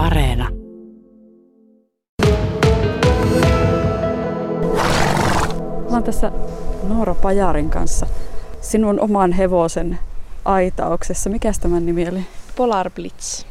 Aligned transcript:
Areena. 0.00 0.48
Mä 5.90 5.96
oon 5.96 6.02
tässä 6.04 6.32
Noora 6.88 7.14
Pajarin 7.14 7.70
kanssa 7.70 8.06
sinun 8.60 9.00
oman 9.00 9.32
hevosen 9.32 9.98
aitauksessa. 10.44 11.30
Mikäs 11.30 11.58
tämän 11.58 11.86
nimi 11.86 12.08
oli? 12.08 12.26
Polar 12.56 12.90
Blitz. 12.90 13.44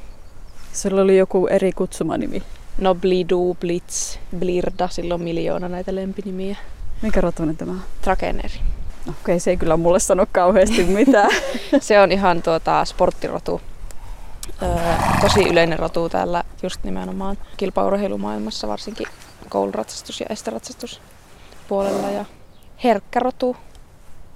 Sulla 0.73 1.01
oli 1.01 1.17
joku 1.17 1.47
eri 1.47 1.71
kutsumanimi. 1.71 2.43
No 2.77 2.95
Blidu, 2.95 3.57
Blitz, 3.59 4.17
Blirda, 4.39 4.87
sillä 4.87 5.13
on 5.13 5.21
miljoona 5.21 5.69
näitä 5.69 5.95
lempinimiä. 5.95 6.57
Mikä 7.01 7.21
rotuinen 7.21 7.57
tämä 7.57 7.71
on? 7.71 7.81
Trakeneri. 8.01 8.59
No, 9.05 9.11
okei, 9.21 9.33
okay, 9.33 9.39
se 9.39 9.49
ei 9.49 9.57
kyllä 9.57 9.77
mulle 9.77 9.99
sano 9.99 10.25
kauheasti 10.31 10.83
mitään. 10.83 11.31
Se 11.79 11.99
on 11.99 12.11
ihan 12.11 12.41
tuota, 12.41 12.85
sporttirotu. 12.85 13.61
Tosi 15.21 15.49
yleinen 15.49 15.79
rotu 15.79 16.09
täällä 16.09 16.43
just 16.63 16.83
nimenomaan 16.83 17.37
kilpaurheilumaailmassa, 17.57 18.67
varsinkin 18.67 19.07
kouluratsastus 19.49 20.19
ja 20.19 20.25
esteratsastus 20.29 21.01
puolella. 21.67 22.09
Ja 22.09 22.25
herkkä 22.83 23.19
rotu, 23.19 23.55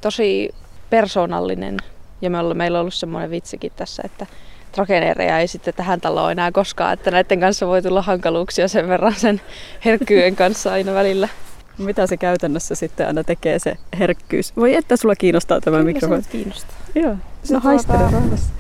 tosi 0.02 0.55
persoonallinen. 0.89 1.77
Ja 2.22 2.30
me 2.30 2.39
olla, 2.39 2.53
meillä 2.53 2.77
on 2.77 2.81
ollut 2.81 2.94
semmoinen 2.94 3.30
vitsikin 3.31 3.72
tässä, 3.76 4.02
että 4.05 4.26
trakeneereja 4.72 5.39
ei 5.39 5.48
sitten 5.48 5.73
tähän 5.73 6.02
taloon 6.02 6.31
enää 6.31 6.52
koskaan, 6.52 6.94
että 6.94 7.11
näiden 7.11 7.39
kanssa 7.39 7.67
voi 7.67 7.81
tulla 7.81 8.02
hankaluuksia 8.02 8.67
sen 8.67 8.88
verran 8.88 9.16
sen 9.16 9.41
herkkyyden 9.86 10.36
kanssa 10.36 10.72
aina 10.72 10.94
välillä. 10.94 11.30
Mitä 11.77 12.08
se 12.08 12.17
käytännössä 12.17 12.75
sitten 12.75 13.08
aina 13.08 13.23
tekee 13.23 13.59
se 13.59 13.77
herkkyys? 14.00 14.55
Voi 14.55 14.75
että 14.75 14.98
sulla 14.98 15.16
kiinnostaa 15.16 15.61
tämä 15.61 15.77
Kyllä 15.77 15.86
mikrofoni. 15.94 16.22
se 16.23 16.30
kiinnostaa. 16.30 16.75
Joo, 16.95 17.16
Se 17.44 17.53
no 17.53 17.59
haistele 17.59 17.98
tuota- 17.98 18.11
rauhassa. 18.14 18.53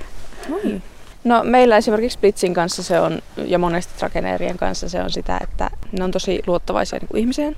Moi. 0.49 0.81
No 1.23 1.43
meillä 1.43 1.77
esimerkiksi 1.77 2.19
Blitzin 2.19 2.53
kanssa 2.53 2.83
se 2.83 2.99
on, 2.99 3.21
ja 3.45 3.59
monesti 3.59 3.93
trakeneerien 3.97 4.57
kanssa 4.57 4.89
se 4.89 5.03
on 5.03 5.11
sitä, 5.11 5.39
että 5.43 5.69
ne 5.91 6.03
on 6.03 6.11
tosi 6.11 6.41
luottavaisia 6.47 6.99
niin 6.99 7.07
kuin 7.07 7.19
ihmiseen. 7.19 7.55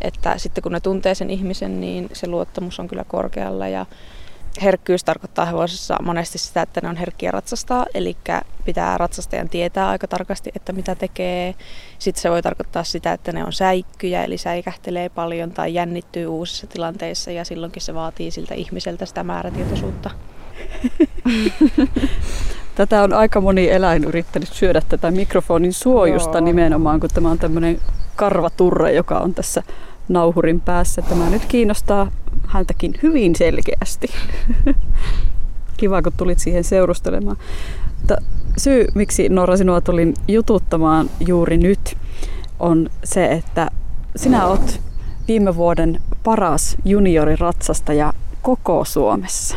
Että 0.00 0.38
sitten 0.38 0.62
kun 0.62 0.72
ne 0.72 0.80
tuntee 0.80 1.14
sen 1.14 1.30
ihmisen, 1.30 1.80
niin 1.80 2.08
se 2.12 2.26
luottamus 2.26 2.80
on 2.80 2.88
kyllä 2.88 3.04
korkealla 3.04 3.68
ja 3.68 3.86
herkkyys 4.62 5.04
tarkoittaa 5.04 5.44
hevosessa 5.44 5.96
monesti 6.02 6.38
sitä, 6.38 6.62
että 6.62 6.80
ne 6.82 6.88
on 6.88 6.96
herkkiä 6.96 7.30
ratsastaa, 7.30 7.86
eli 7.94 8.16
pitää 8.64 8.98
ratsastajan 8.98 9.48
tietää 9.48 9.88
aika 9.88 10.08
tarkasti, 10.08 10.50
että 10.56 10.72
mitä 10.72 10.94
tekee. 10.94 11.54
Sitten 11.98 12.22
se 12.22 12.30
voi 12.30 12.42
tarkoittaa 12.42 12.84
sitä, 12.84 13.12
että 13.12 13.32
ne 13.32 13.44
on 13.44 13.52
säikkyjä, 13.52 14.24
eli 14.24 14.38
säikähtelee 14.38 15.08
paljon 15.08 15.50
tai 15.50 15.74
jännittyy 15.74 16.26
uusissa 16.26 16.66
tilanteissa 16.66 17.30
ja 17.30 17.44
silloinkin 17.44 17.82
se 17.82 17.94
vaatii 17.94 18.30
siltä 18.30 18.54
ihmiseltä 18.54 19.06
sitä 19.06 19.24
määrätietoisuutta. 19.24 20.10
Tätä 22.74 23.02
on 23.02 23.12
aika 23.12 23.40
moni 23.40 23.70
eläin 23.70 24.04
yrittänyt 24.04 24.48
syödä 24.52 24.82
tätä 24.88 25.10
mikrofonin 25.10 25.72
suojusta 25.72 26.38
Joo. 26.38 26.44
nimenomaan, 26.44 27.00
kun 27.00 27.10
tämä 27.14 27.30
on 27.30 27.38
tämmöinen 27.38 27.80
karvaturre, 28.16 28.92
joka 28.92 29.18
on 29.18 29.34
tässä 29.34 29.62
nauhurin 30.08 30.60
päässä. 30.60 31.02
Tämä 31.02 31.30
nyt 31.30 31.44
kiinnostaa 31.44 32.10
häntäkin 32.46 32.94
hyvin 33.02 33.34
selkeästi. 33.34 34.08
Kiva, 35.76 36.02
kun 36.02 36.12
tulit 36.16 36.38
siihen 36.38 36.64
seurustelemaan. 36.64 37.36
Mutta 37.98 38.16
syy, 38.56 38.86
miksi 38.94 39.28
Norra 39.28 39.56
sinua 39.56 39.80
tulin 39.80 40.14
jututtamaan 40.28 41.10
juuri 41.26 41.58
nyt, 41.58 41.96
on 42.60 42.90
se, 43.04 43.26
että 43.26 43.70
sinä 44.16 44.46
olet 44.46 44.80
viime 45.28 45.56
vuoden 45.56 46.00
paras 46.24 46.76
junioриratsastaja 46.84 48.12
koko 48.42 48.84
Suomessa. 48.84 49.56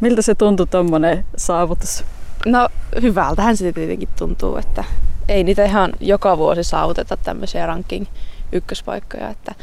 Miltä 0.00 0.22
se 0.22 0.34
tuntui 0.34 0.66
tuommoinen 0.66 1.24
saavutus? 1.36 2.04
No 2.46 2.68
hyvältähän 3.02 3.56
se 3.56 3.72
tietenkin 3.72 4.08
tuntuu, 4.18 4.56
että 4.56 4.84
ei 5.28 5.44
niitä 5.44 5.64
ihan 5.64 5.92
joka 6.00 6.38
vuosi 6.38 6.64
saavuteta 6.64 7.16
tämmöisiä 7.16 7.66
ranking 7.66 8.06
ykköspaikkoja, 8.52 9.28
että 9.28 9.54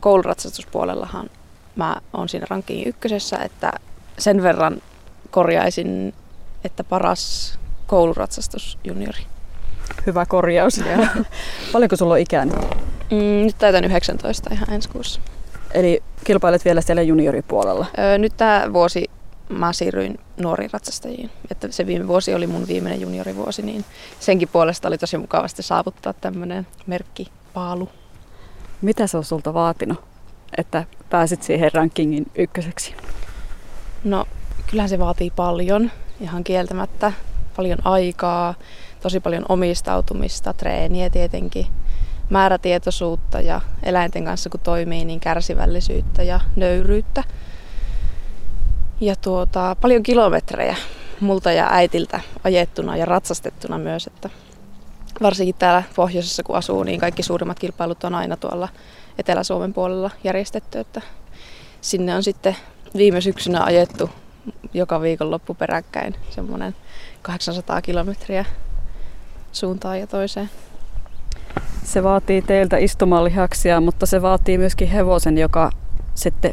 kouluratsastuspuolellahan 0.00 1.30
mä 1.76 1.96
oon 2.12 2.28
siinä 2.28 2.46
ranking 2.50 2.86
ykkösessä, 2.86 3.36
että 3.36 3.72
sen 4.18 4.42
verran 4.42 4.82
korjaisin, 5.30 6.14
että 6.64 6.84
paras 6.84 7.58
kouluratsastusjuniori. 7.86 9.26
Hyvä 10.06 10.26
korjaus. 10.26 10.80
Paljonko 11.72 11.96
sulla 11.96 12.14
on 12.14 12.20
ikää 12.20 12.44
nyt? 12.44 12.54
Mm, 13.10 13.46
nyt 13.46 13.58
täytän 13.58 13.84
19 13.84 14.50
ihan 14.52 14.72
ensi 14.72 14.88
kuussa. 14.88 15.20
Eli 15.74 16.02
kilpailet 16.24 16.64
vielä 16.64 16.80
siellä 16.80 17.02
junioripuolella. 17.02 17.86
Ö, 18.14 18.18
nyt 18.18 18.36
tämä 18.36 18.72
vuosi 18.72 19.10
mä 19.48 19.72
siirryin 19.72 20.18
nuoriin 20.36 20.70
ratsastajiin. 20.72 21.30
Että 21.50 21.68
se 21.70 21.86
viime 21.86 22.08
vuosi 22.08 22.34
oli 22.34 22.46
mun 22.46 22.68
viimeinen 22.68 23.00
juniorivuosi, 23.00 23.62
niin 23.62 23.84
senkin 24.20 24.48
puolesta 24.48 24.88
oli 24.88 24.98
tosi 24.98 25.18
mukavasti 25.18 25.62
saavuttaa 25.62 26.12
tämmöinen 26.12 26.66
merkkipaalu. 26.86 27.88
Mitä 28.82 29.06
se 29.06 29.16
on 29.16 29.24
sulta 29.24 29.54
vaatinut, 29.54 30.04
että 30.58 30.84
pääsit 31.10 31.42
siihen 31.42 31.70
rankingin 31.74 32.26
ykköseksi? 32.34 32.94
No 34.04 34.24
kyllähän 34.70 34.88
se 34.88 34.98
vaatii 34.98 35.30
paljon, 35.36 35.90
ihan 36.20 36.44
kieltämättä. 36.44 37.12
Paljon 37.56 37.78
aikaa, 37.84 38.54
tosi 39.00 39.20
paljon 39.20 39.44
omistautumista, 39.48 40.52
treeniä 40.52 41.10
tietenkin, 41.10 41.66
määrätietoisuutta 42.30 43.40
ja 43.40 43.60
eläinten 43.82 44.24
kanssa 44.24 44.50
kun 44.50 44.60
toimii, 44.60 45.04
niin 45.04 45.20
kärsivällisyyttä 45.20 46.22
ja 46.22 46.40
nöyryyttä. 46.56 47.24
Ja 49.00 49.16
tuota, 49.16 49.76
paljon 49.80 50.02
kilometrejä 50.02 50.76
multa 51.20 51.52
ja 51.52 51.68
äitiltä 51.70 52.20
ajettuna 52.44 52.96
ja 52.96 53.04
ratsastettuna 53.04 53.78
myös, 53.78 54.06
että 54.06 54.30
varsinkin 55.22 55.54
täällä 55.58 55.82
pohjoisessa 55.96 56.42
kun 56.42 56.56
asuu, 56.56 56.82
niin 56.82 57.00
kaikki 57.00 57.22
suurimmat 57.22 57.58
kilpailut 57.58 58.04
on 58.04 58.14
aina 58.14 58.36
tuolla 58.36 58.68
Etelä-Suomen 59.18 59.74
puolella 59.74 60.10
järjestetty, 60.24 60.78
että 60.78 61.02
sinne 61.80 62.14
on 62.14 62.22
sitten 62.22 62.56
viime 62.96 63.20
syksynä 63.20 63.64
ajettu 63.64 64.10
joka 64.74 65.00
viikonloppu 65.00 65.54
peräkkäin 65.54 66.14
semmoinen 66.30 66.74
800 67.22 67.82
kilometriä 67.82 68.44
suuntaan 69.52 70.00
ja 70.00 70.06
toiseen. 70.06 70.50
Se 71.84 72.02
vaatii 72.02 72.42
teiltä 72.42 72.76
istumalihaksia, 72.76 73.80
mutta 73.80 74.06
se 74.06 74.22
vaatii 74.22 74.58
myöskin 74.58 74.88
hevosen, 74.88 75.38
joka 75.38 75.70
sitten 76.14 76.52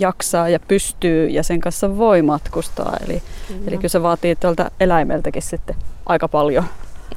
jaksaa 0.00 0.48
ja 0.48 0.60
pystyy 0.60 1.28
ja 1.28 1.42
sen 1.42 1.60
kanssa 1.60 1.98
voi 1.98 2.22
matkustaa. 2.22 2.96
Eli, 3.06 3.22
eli 3.66 3.76
kyllä 3.76 3.88
se 3.88 4.02
vaatii 4.02 4.36
tuolta 4.36 4.70
eläimeltäkin 4.80 5.42
sitten 5.42 5.76
aika 6.06 6.28
paljon. 6.28 6.64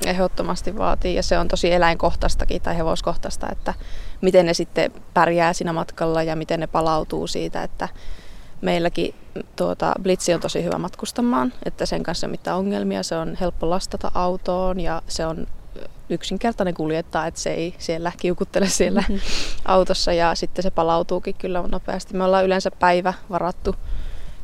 Ehdottomasti 0.05 0.77
vaatii 0.77 1.15
ja 1.15 1.23
se 1.23 1.37
on 1.37 1.47
tosi 1.47 1.71
eläinkohtaistakin 1.71 2.61
tai 2.61 2.77
hevoskohtaista, 2.77 3.47
että 3.51 3.73
miten 4.21 4.45
ne 4.45 4.53
sitten 4.53 4.91
pärjää 5.13 5.53
siinä 5.53 5.73
matkalla 5.73 6.23
ja 6.23 6.35
miten 6.35 6.59
ne 6.59 6.67
palautuu 6.67 7.27
siitä, 7.27 7.63
että 7.63 7.89
meilläkin 8.61 9.15
tuota, 9.55 9.93
Blitzi 10.01 10.33
on 10.33 10.39
tosi 10.39 10.63
hyvä 10.63 10.77
matkustamaan, 10.77 11.53
että 11.65 11.85
sen 11.85 12.03
kanssa 12.03 12.27
ei 12.27 12.31
mitään 12.31 12.57
ongelmia, 12.57 13.03
se 13.03 13.15
on 13.15 13.37
helppo 13.41 13.69
lastata 13.69 14.11
autoon 14.13 14.79
ja 14.79 15.01
se 15.07 15.25
on 15.25 15.47
yksinkertainen 16.09 16.73
kuljettaa, 16.73 17.27
että 17.27 17.39
se 17.39 17.53
ei 17.53 17.75
siellä 17.77 18.11
kiukuttele 18.19 18.67
siellä 18.69 19.03
mm-hmm. 19.09 19.19
autossa 19.65 20.13
ja 20.13 20.35
sitten 20.35 20.63
se 20.63 20.71
palautuukin 20.71 21.35
kyllä 21.35 21.63
nopeasti. 21.71 22.17
Me 22.17 22.23
ollaan 22.23 22.45
yleensä 22.45 22.71
päivä 22.71 23.13
varattu 23.29 23.75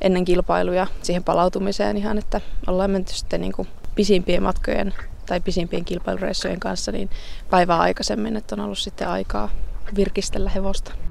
ennen 0.01 0.25
kilpailuja 0.25 0.87
siihen 1.01 1.23
palautumiseen 1.23 1.97
ihan, 1.97 2.17
että 2.17 2.41
ollaan 2.67 2.91
menty 2.91 3.13
sitten 3.13 3.41
niin 3.41 3.53
kuin 3.53 3.67
pisimpien 3.95 4.43
matkojen 4.43 4.93
tai 5.25 5.39
pisimpien 5.39 5.85
kilpailureissujen 5.85 6.59
kanssa 6.59 6.91
niin 6.91 7.09
päivää 7.49 7.79
aikaisemmin, 7.79 8.35
että 8.35 8.55
on 8.55 8.61
ollut 8.61 8.77
sitten 8.77 9.07
aikaa 9.07 9.49
virkistellä 9.95 10.49
hevosta. 10.49 11.04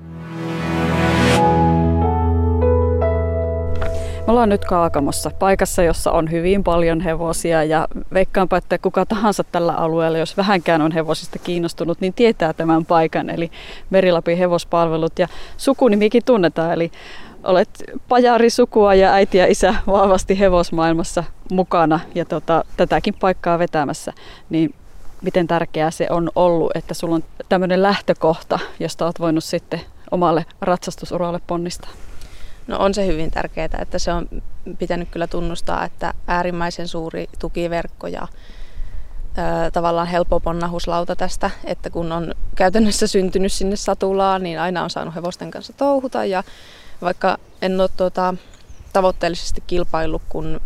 Me 4.26 4.30
ollaan 4.30 4.48
nyt 4.48 4.64
Kaakamossa, 4.64 5.30
paikassa, 5.38 5.82
jossa 5.82 6.12
on 6.12 6.30
hyvin 6.30 6.64
paljon 6.64 7.00
hevosia 7.00 7.64
ja 7.64 7.88
veikkaanpa, 8.14 8.56
että 8.56 8.78
kuka 8.78 9.06
tahansa 9.06 9.44
tällä 9.44 9.72
alueella, 9.72 10.18
jos 10.18 10.36
vähänkään 10.36 10.82
on 10.82 10.92
hevosista 10.92 11.38
kiinnostunut, 11.38 12.00
niin 12.00 12.14
tietää 12.14 12.52
tämän 12.52 12.84
paikan, 12.84 13.30
eli 13.30 13.50
Merilapin 13.90 14.38
hevospalvelut 14.38 15.18
ja 15.18 15.28
sukunimikin 15.56 16.24
tunnetaan, 16.24 16.72
eli 16.72 16.92
olet 17.42 17.68
pajari 18.08 18.50
sukua 18.50 18.94
ja 18.94 19.12
äiti 19.12 19.38
ja 19.38 19.46
isä 19.46 19.74
vahvasti 19.86 20.38
hevosmaailmassa 20.38 21.24
mukana 21.50 22.00
ja 22.14 22.24
tota, 22.24 22.64
tätäkin 22.76 23.14
paikkaa 23.20 23.58
vetämässä, 23.58 24.12
niin 24.50 24.74
miten 25.22 25.46
tärkeää 25.46 25.90
se 25.90 26.06
on 26.10 26.30
ollut, 26.34 26.70
että 26.74 26.94
sulla 26.94 27.14
on 27.14 27.24
tämmöinen 27.48 27.82
lähtökohta, 27.82 28.58
josta 28.80 29.04
olet 29.04 29.20
voinut 29.20 29.44
sitten 29.44 29.80
omalle 30.10 30.46
ratsastusuralle 30.60 31.40
ponnistaa? 31.46 31.90
No 32.66 32.78
on 32.78 32.94
se 32.94 33.06
hyvin 33.06 33.30
tärkeää, 33.30 33.78
että 33.78 33.98
se 33.98 34.12
on 34.12 34.28
pitänyt 34.78 35.08
kyllä 35.10 35.26
tunnustaa, 35.26 35.84
että 35.84 36.14
äärimmäisen 36.26 36.88
suuri 36.88 37.26
tukiverkko 37.38 38.06
ja 38.06 38.28
ö, 39.38 39.70
tavallaan 39.70 40.06
helppo 40.06 40.40
ponnahuslauta 40.40 41.16
tästä, 41.16 41.50
että 41.64 41.90
kun 41.90 42.12
on 42.12 42.34
käytännössä 42.54 43.06
syntynyt 43.06 43.52
sinne 43.52 43.76
satulaan, 43.76 44.42
niin 44.42 44.60
aina 44.60 44.84
on 44.84 44.90
saanut 44.90 45.14
hevosten 45.14 45.50
kanssa 45.50 45.72
touhuta. 45.72 46.24
Ja 46.24 46.42
vaikka 47.02 47.38
en 47.62 47.80
ole 47.80 47.88
tuota, 47.96 48.34
tavoitteellisesti 48.92 49.62
kilpaillut 49.66 50.22
kuin 50.28 50.60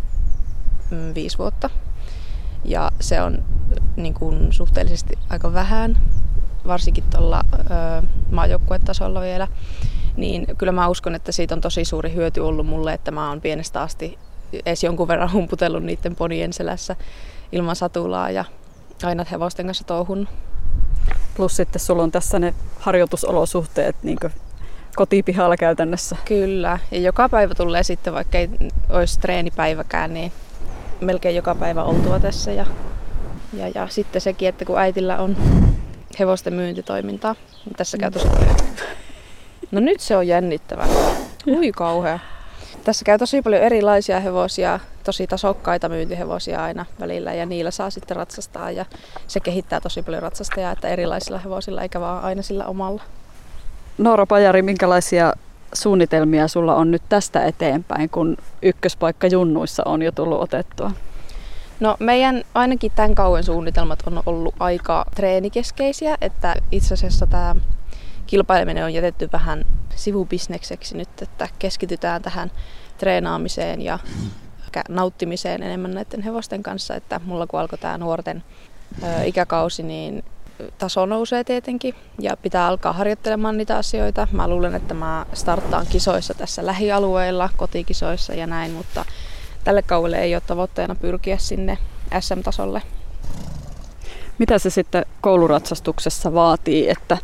mm, 0.91 1.15
viisi 1.15 1.39
vuotta 1.39 1.71
ja 2.65 2.91
se 3.01 3.23
on 3.23 3.45
niin 3.97 4.15
kuin 4.15 4.53
suhteellisesti 4.53 5.19
aika 5.29 5.53
vähän, 5.53 5.97
varsinkin 6.67 7.05
tuolla 7.11 7.45
maajoukkuetasolla 8.31 9.21
vielä, 9.21 9.49
niin 10.19 10.47
kyllä 10.59 10.73
mä 10.73 10.89
uskon, 10.89 11.15
että 11.15 11.33
siitä 11.33 11.55
on 11.55 11.61
tosi 11.61 11.85
suuri 11.85 12.15
hyöty 12.15 12.41
ollut 12.41 12.67
mulle, 12.67 12.93
että 12.93 13.11
mä 13.11 13.29
oon 13.29 13.41
pienestä 13.41 13.83
asti 13.83 14.19
edes 14.53 14.85
jonkun 14.85 15.09
verran 15.09 15.33
humputellut 15.33 15.83
niiden 15.83 16.17
ponien 16.17 16.53
selässä 16.53 16.97
ilman 17.53 17.77
satulaa 17.77 18.31
ja 18.31 18.45
aina 19.03 19.25
hevosten 19.31 19.67
kanssa 19.67 19.85
touhun. 19.85 20.29
Plus 21.37 21.57
sitten 21.57 21.81
sulla 21.81 22.03
on 22.03 22.11
tässä 22.11 22.39
ne 22.39 22.55
harjoitusolosuhteet 22.79 23.97
niin 24.03 24.19
kotipihalla 24.97 25.57
käytännössä. 25.57 26.17
Kyllä, 26.25 26.79
ja 26.91 27.01
joka 27.01 27.29
päivä 27.29 27.55
tulee 27.55 27.83
sitten, 27.83 28.15
vaikka 28.15 28.39
ei 28.39 28.49
olisi 28.89 29.21
treenipäiväkään, 29.21 30.15
niin 30.15 30.33
melkein 31.01 31.37
joka 31.37 31.55
päivä 31.55 31.83
oltua 31.83 32.21
tässä. 32.21 32.53
Ja, 32.53 32.67
ja, 33.53 33.69
ja 33.69 33.89
sitten 33.91 34.21
sekin, 34.21 34.49
että 34.49 34.65
kun 34.65 34.79
äitillä 34.79 35.19
on 35.19 35.37
hevosten 36.19 36.55
myyntitoimintaa, 36.55 37.35
niin 37.65 37.77
tässä 37.77 37.99
käy 37.99 38.11
tosi. 38.11 38.29
No 39.71 39.81
nyt 39.81 40.01
se 40.01 40.17
on 40.17 40.27
jännittävää. 40.27 40.87
Ui 41.47 41.73
kauhea. 41.73 42.19
Tässä 42.85 43.05
käy 43.05 43.19
tosi 43.19 43.43
paljon 43.43 43.63
erilaisia 43.63 44.21
hevosia, 44.21 44.81
tosi 45.05 45.27
tasokkaita 45.27 45.89
myyntihevosia 45.89 46.63
aina 46.65 46.87
välillä 47.01 47.35
ja 47.35 47.47
niillä 47.47 47.71
saa 47.71 47.91
sitten 47.91 48.17
ratsastaa 48.17 48.71
ja 48.71 48.85
se 49.27 49.41
kehittää 49.41 49.81
tosi 49.81 50.03
paljon 50.03 50.23
ratsastajaa, 50.23 50.73
että 50.73 50.89
erilaisilla 50.89 51.39
hevosilla 51.39 51.83
eikä 51.83 52.01
vaan 52.01 52.25
aina 52.25 52.43
sillä 52.43 52.67
omalla. 52.67 53.03
Noora 53.99 54.27
Pajari, 54.27 54.63
minkälaisia 54.63 55.33
suunnitelmia 55.73 56.49
sulla 56.49 56.75
on 56.75 56.91
nyt 56.91 57.03
tästä 57.09 57.45
eteenpäin, 57.45 58.11
kun 58.11 58.37
ykköspaikka 58.63 59.27
junnuissa 59.27 59.83
on 59.87 60.03
jo 60.03 60.13
tullut 60.13 60.41
otettua? 60.41 60.91
No 61.81 61.97
meidän 62.01 62.43
ainakin 62.55 62.93
tämän 62.95 63.15
kauan 63.15 63.45
suunnitelmat 63.45 63.99
on 64.07 64.23
ollut 64.27 64.55
aika 64.61 65.05
treenikeskeisiä, 65.15 66.17
että 66.21 66.55
itse 66.73 66.95
asiassa 66.95 67.27
tämä 67.27 67.57
kilpaileminen 68.29 68.85
on 68.85 68.95
jätetty 68.95 69.29
vähän 69.33 69.65
sivubisnekseksi 69.95 70.97
nyt, 70.97 71.09
että 71.23 71.49
keskitytään 71.59 72.23
tähän 72.23 72.51
treenaamiseen 72.99 73.83
ja 73.83 73.99
nauttimiseen 74.89 75.63
enemmän 75.63 75.95
näiden 75.95 76.23
hevosten 76.23 76.63
kanssa, 76.63 76.95
että 76.95 77.21
mulla 77.25 77.47
kun 77.47 77.61
alkoi 77.61 77.79
tämä 77.79 77.99
nuorten 77.99 78.45
ikäkausi, 79.25 79.83
niin 79.83 80.25
taso 80.79 81.07
nousee 81.07 81.45
tietenkin 81.45 81.95
ja 82.21 82.37
pitää 82.37 82.67
alkaa 82.67 82.93
harjoittelemaan 82.93 83.57
niitä 83.57 83.77
asioita. 83.77 84.29
Mä 84.33 84.49
luulen, 84.49 84.75
että 84.75 84.95
mä 84.95 85.27
starttaan 85.33 85.87
kisoissa 85.87 86.35
tässä 86.35 86.67
lähialueilla, 86.67 87.51
kotikisoissa 87.57 88.35
ja 88.35 88.47
näin, 88.47 88.71
mutta 88.71 89.05
tälle 89.65 89.83
kaudelle 89.83 90.19
ei 90.19 90.35
ole 90.35 90.43
tavoitteena 90.47 90.95
pyrkiä 90.95 91.39
sinne 91.39 91.79
SM-tasolle. 92.21 92.83
Mitä 94.39 94.59
se 94.59 94.71
sitten 94.71 95.07
kouluratsastuksessa 95.21 96.35
vaatii, 96.35 96.91
että 96.91 97.19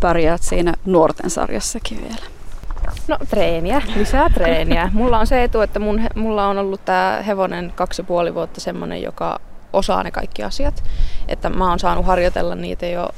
pärjäät 0.00 0.42
siinä 0.42 0.74
nuorten 0.84 1.30
sarjassakin 1.30 2.00
vielä? 2.00 2.26
No 3.08 3.18
treeniä, 3.30 3.82
lisää 3.96 4.30
treeniä. 4.30 4.90
Mulla 4.92 5.18
on 5.18 5.26
se 5.26 5.44
etu, 5.44 5.60
että 5.60 5.78
mun, 5.78 6.00
mulla 6.14 6.46
on 6.46 6.58
ollut 6.58 6.84
tämä 6.84 7.22
hevonen 7.26 7.72
kaksi 7.76 8.02
ja 8.02 8.06
puoli 8.06 8.34
vuotta 8.34 8.60
semmoinen, 8.60 9.02
joka 9.02 9.40
osaa 9.72 10.02
ne 10.02 10.10
kaikki 10.10 10.42
asiat. 10.42 10.84
Että 11.28 11.50
mä 11.50 11.68
oon 11.68 11.78
saanut 11.78 12.06
harjoitella 12.06 12.54
niitä 12.54 12.86
jo 12.86 13.08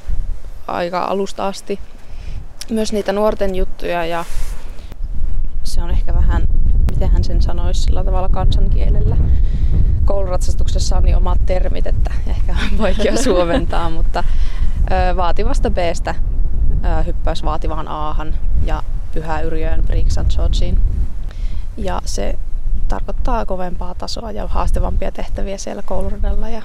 aika 0.67 1.03
alusta 1.03 1.47
asti. 1.47 1.79
Myös 2.69 2.93
niitä 2.93 3.13
nuorten 3.13 3.55
juttuja 3.55 4.05
ja 4.05 4.25
se 5.63 5.81
on 5.81 5.91
ehkä 5.91 6.13
vähän, 6.13 6.47
miten 6.91 7.09
hän 7.09 7.23
sen 7.23 7.41
sanoisi 7.41 7.81
sillä 7.81 8.03
tavalla 8.03 8.29
kansankielellä. 8.29 9.17
Kouluratsastuksessa 10.05 10.97
on 10.97 11.03
niin 11.03 11.17
omat 11.17 11.45
termit, 11.45 11.87
että 11.87 12.11
ehkä 12.27 12.51
on 12.51 12.77
vaikea 12.83 13.17
suomentaa, 13.17 13.89
mutta 13.89 14.23
vaativasta 15.15 15.69
B-stä 15.69 16.15
hyppäys 17.05 17.43
vaativaan 17.43 17.87
A-han 17.87 18.33
ja 18.65 18.83
Pyhä 19.13 19.41
Yrjöön 19.41 19.83
Brixan 19.83 20.25
Georgiin. 20.35 20.79
Ja 21.77 22.01
se 22.05 22.39
tarkoittaa 22.87 23.45
kovempaa 23.45 23.95
tasoa 23.95 24.31
ja 24.31 24.47
haastevampia 24.47 25.11
tehtäviä 25.11 25.57
siellä 25.57 25.81
kouluradalla. 25.81 26.49
Ja 26.49 26.61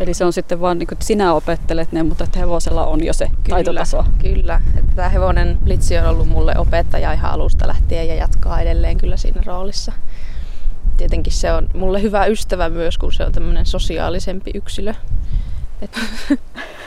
Eli 0.00 0.14
se 0.14 0.24
on 0.24 0.32
sitten 0.32 0.60
vaan, 0.60 0.78
niin 0.78 0.86
kuin, 0.86 0.96
että 0.96 1.04
sinä 1.04 1.34
opettelet 1.34 1.92
ne, 1.92 2.02
mutta 2.02 2.24
että 2.24 2.38
hevosella 2.38 2.86
on 2.86 3.04
jo 3.04 3.12
se 3.12 3.26
kyllä, 3.26 3.38
taitotaso. 3.48 4.04
Kyllä, 4.18 4.60
että 4.76 4.96
tämä 4.96 5.08
hevonen 5.08 5.58
Blitzi 5.64 5.98
on 5.98 6.06
ollut 6.06 6.28
mulle 6.28 6.58
opettaja 6.58 7.12
ihan 7.12 7.30
alusta 7.30 7.68
lähtien 7.68 8.08
ja 8.08 8.14
jatkaa 8.14 8.60
edelleen 8.60 8.98
kyllä 8.98 9.16
siinä 9.16 9.42
roolissa. 9.46 9.92
Tietenkin 10.96 11.32
se 11.32 11.52
on 11.52 11.68
mulle 11.74 12.02
hyvä 12.02 12.26
ystävä 12.26 12.68
myös, 12.68 12.98
kun 12.98 13.12
se 13.12 13.24
on 13.24 13.32
tämmöinen 13.32 13.66
sosiaalisempi 13.66 14.50
yksilö. 14.54 14.94
Et... 15.82 16.00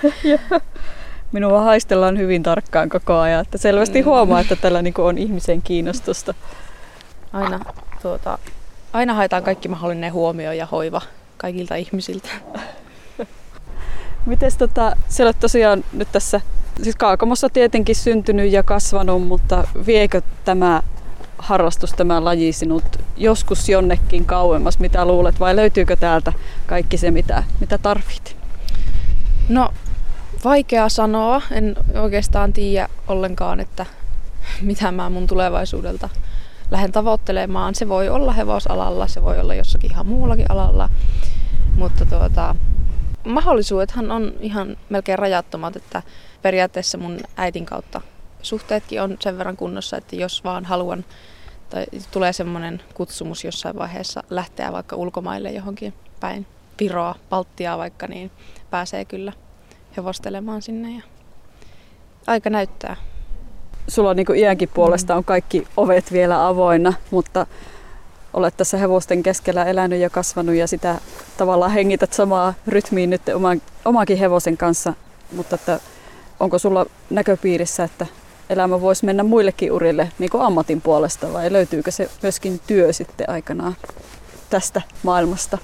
Minua 1.32 1.62
haistellaan 1.62 2.18
hyvin 2.18 2.44
tarkkaan 2.44 2.90
koko 2.90 3.18
ajan, 3.18 3.42
että 3.42 3.58
selvästi 3.58 4.02
mm. 4.02 4.06
huomaa, 4.06 4.40
että 4.40 4.56
tällä 4.56 4.82
niin 4.82 4.94
on 4.98 5.18
ihmisen 5.18 5.62
kiinnostusta. 5.62 6.34
Aina 7.34 7.60
tuota, 8.02 8.38
aina 8.94 9.14
haetaan 9.14 9.44
kaikki 9.44 9.68
mahdollinen 9.68 10.14
huomio 10.14 10.52
ja 10.52 10.66
hoiva 10.66 11.02
kaikilta 11.38 11.76
ihmisiltä. 11.76 12.30
Miten 14.26 14.52
tota, 14.58 14.96
sä 15.10 15.24
olet 15.24 15.40
tosiaan 15.40 15.84
nyt 15.94 16.08
tässä, 16.12 16.42
siis 16.84 16.96
Kaakamossa 16.96 17.50
tietenkin 17.50 17.96
syntynyt 17.96 18.52
ja 18.52 18.64
kasvanut, 18.64 19.28
mutta 19.28 19.68
viekö 19.86 20.22
tämä 20.46 20.84
harrastus, 21.38 21.92
tämä 21.92 22.24
laji 22.24 22.54
sinut 22.54 22.84
joskus 23.18 23.70
jonnekin 23.70 24.26
kauemmas, 24.26 24.80
mitä 24.80 25.06
luulet, 25.06 25.40
vai 25.40 25.56
löytyykö 25.56 25.96
täältä 25.96 26.34
kaikki 26.66 26.98
se, 26.98 27.12
mitä, 27.12 27.44
mitä 27.60 27.78
tarvit? 27.78 28.36
No, 29.50 29.70
vaikea 30.46 30.90
sanoa. 30.90 31.42
En 31.52 31.76
oikeastaan 32.02 32.54
tiedä 32.54 32.90
ollenkaan, 33.08 33.60
että 33.60 33.86
mitä 34.62 34.92
mä 34.92 35.10
mun 35.10 35.28
tulevaisuudelta 35.28 36.10
lähden 36.72 36.92
tavoittelemaan. 36.92 37.76
Se 37.76 37.90
voi 37.90 38.10
olla 38.10 38.34
hevosalalla, 38.34 39.08
se 39.08 39.24
voi 39.24 39.40
olla 39.40 39.56
jossakin 39.56 39.92
ihan 39.92 40.06
muullakin 40.06 40.52
alalla, 40.52 40.90
mutta 41.76 42.06
tuota, 42.06 42.56
mahdollisuudethan 43.26 44.12
on 44.12 44.34
ihan 44.40 44.78
melkein 44.90 45.20
rajattomat, 45.20 45.76
että 45.76 46.02
periaatteessa 46.42 46.98
mun 46.98 47.20
äitin 47.38 47.66
kautta 47.66 48.02
suhteetkin 48.42 49.02
on 49.02 49.18
sen 49.20 49.38
verran 49.38 49.58
kunnossa, 49.58 49.98
että 49.98 50.16
jos 50.16 50.44
vaan 50.44 50.66
haluan 50.66 51.06
tai 51.70 51.86
tulee 52.12 52.34
semmoinen 52.34 52.82
kutsumus 52.94 53.44
jossain 53.44 53.76
vaiheessa 53.76 54.24
lähteä 54.30 54.72
vaikka 54.72 54.96
ulkomaille 54.96 55.52
johonkin 55.52 55.94
päin, 56.20 56.48
Viroa, 56.80 57.16
Baltiaa 57.30 57.78
vaikka, 57.78 58.08
niin 58.08 58.32
pääsee 58.70 59.06
kyllä 59.06 59.34
hevostelemaan 59.98 60.62
sinne 60.62 60.96
ja 60.96 61.02
aika 62.28 62.50
näyttää. 62.50 62.96
Sulla 63.88 64.10
on 64.10 64.16
niin 64.16 64.26
kuin 64.26 64.40
iänkin 64.40 64.70
puolesta 64.74 65.16
on 65.16 65.24
kaikki 65.24 65.68
ovet 65.78 66.12
vielä 66.12 66.48
avoinna, 66.48 66.94
mutta 67.12 67.48
olet 68.34 68.58
tässä 68.58 68.78
hevosten 68.78 69.24
keskellä 69.24 69.66
elänyt 69.66 70.00
ja 70.00 70.10
kasvanut 70.10 70.56
ja 70.56 70.68
sitä 70.68 71.00
tavallaan 71.38 71.72
hengität 71.72 72.14
samaa 72.14 72.54
rytmiin 72.68 73.10
nyt 73.10 73.30
oman, 73.30 73.62
omankin 73.86 74.18
hevosen 74.18 74.58
kanssa, 74.58 74.94
mutta 75.36 75.56
että 75.56 75.80
onko 76.40 76.60
sulla 76.60 76.86
näköpiirissä, 77.10 77.84
että 77.84 78.06
elämä 78.50 78.82
voisi 78.82 79.06
mennä 79.06 79.24
muillekin 79.24 79.72
urille 79.72 80.12
niin 80.20 80.30
kuin 80.30 80.44
ammatin 80.44 80.82
puolesta 80.82 81.34
vai 81.34 81.54
löytyykö 81.54 81.92
se 81.92 82.10
myöskin 82.22 82.62
työ 82.68 82.94
sitten 82.94 83.30
aikanaan 83.30 83.76
tästä 84.50 84.82
maailmasta? 85.04 85.58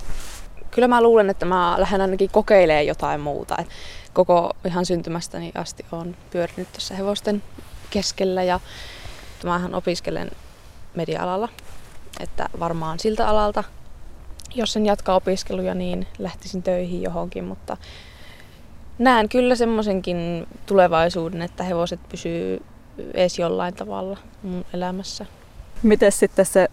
Kyllä 0.71 0.87
mä 0.87 1.03
luulen, 1.03 1.29
että 1.29 1.45
mä 1.45 1.75
lähden 1.77 2.01
ainakin 2.01 2.29
kokeilemaan 2.29 2.87
jotain 2.87 3.21
muuta. 3.21 3.57
koko 4.13 4.51
ihan 4.65 4.85
syntymästäni 4.85 5.51
asti 5.55 5.85
on 5.91 6.15
pyörinyt 6.31 6.71
tuossa 6.71 6.95
hevosten 6.95 7.43
keskellä 7.89 8.43
ja 8.43 8.59
mähän 9.43 9.75
opiskelen 9.75 10.31
media-alalla, 10.95 11.49
että 12.19 12.49
varmaan 12.59 12.99
siltä 12.99 13.27
alalta, 13.27 13.63
jos 14.55 14.73
sen 14.73 14.85
jatkaa 14.85 15.15
opiskeluja, 15.15 15.73
niin 15.73 16.07
lähtisin 16.19 16.63
töihin 16.63 17.01
johonkin, 17.01 17.43
mutta 17.43 17.77
näen 18.99 19.29
kyllä 19.29 19.55
semmoisenkin 19.55 20.47
tulevaisuuden, 20.65 21.41
että 21.41 21.63
hevoset 21.63 21.99
pysyy 22.09 22.63
edes 23.13 23.39
jollain 23.39 23.73
tavalla 23.73 24.17
mun 24.43 24.65
elämässä. 24.73 25.25
Miten 25.83 26.11
sitten 26.11 26.45
se 26.45 26.67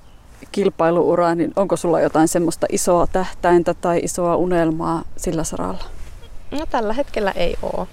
kilpailuura, 0.52 1.34
niin 1.34 1.52
onko 1.56 1.76
sulla 1.76 2.00
jotain 2.00 2.28
semmoista 2.28 2.66
isoa 2.72 3.06
tähtäintä 3.06 3.74
tai 3.74 4.00
isoa 4.02 4.36
unelmaa 4.36 5.02
sillä 5.16 5.44
saralla? 5.44 5.84
No 6.50 6.66
tällä 6.70 6.92
hetkellä 6.92 7.30
ei 7.30 7.56
ole. 7.62 7.86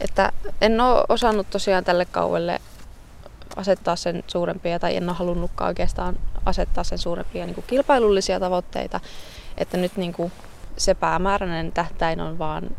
Että 0.00 0.32
en 0.60 0.80
ole 0.80 1.04
osannut 1.08 1.50
tosiaan 1.50 1.84
tälle 1.84 2.04
kauelle 2.04 2.60
asettaa 3.56 3.96
sen 3.96 4.24
suurempia, 4.26 4.78
tai 4.78 4.96
en 4.96 5.08
ole 5.08 5.16
halunnutkaan 5.16 5.68
oikeastaan 5.68 6.16
asettaa 6.46 6.84
sen 6.84 6.98
suurempia 6.98 7.46
niin 7.46 7.54
kuin 7.54 7.64
kilpailullisia 7.66 8.40
tavoitteita. 8.40 9.00
Että 9.58 9.76
nyt 9.76 9.96
niin 9.96 10.12
kuin 10.12 10.32
se 10.76 10.94
päämääräinen 10.94 11.72
tähtäin 11.72 12.20
on 12.20 12.38
vaan 12.38 12.70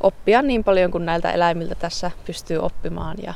oppia 0.00 0.42
niin 0.42 0.64
paljon 0.64 0.90
kuin 0.90 1.06
näiltä 1.06 1.32
eläimiltä 1.32 1.74
tässä 1.74 2.10
pystyy 2.26 2.58
oppimaan 2.58 3.16
ja 3.22 3.34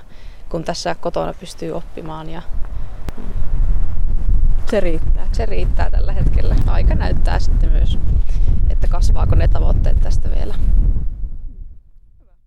kun 0.49 0.65
tässä 0.65 0.95
kotona 1.01 1.35
pystyy 1.41 1.73
oppimaan. 1.73 2.31
Ja 2.31 2.43
se 4.71 4.81
riittää. 4.81 5.10
Se 5.33 5.47
riittää 5.47 5.91
tällä 5.91 6.13
hetkellä. 6.13 6.57
Aika 6.67 6.95
näyttää 6.95 7.39
sitten 7.39 7.71
myös, 7.71 7.99
että 8.71 8.89
kasvaako 8.89 9.35
ne 9.35 9.49
tavoitteet 9.49 10.01
tästä 10.01 10.31
vielä. 10.31 10.55